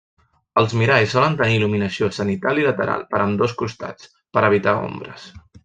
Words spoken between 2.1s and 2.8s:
zenital i